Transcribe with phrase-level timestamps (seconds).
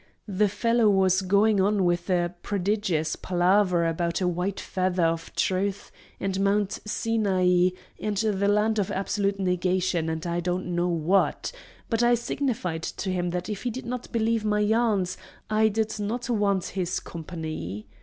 [0.27, 5.91] The fellow was going on with a prodigious palaver about a white feather of Truth,
[6.19, 11.51] and Mount Sinai, and the Land of Absolute Negation, and I don't know what,
[11.87, 15.19] but I signified to him that if he did not believe my yarns
[15.51, 17.85] I did not want his company.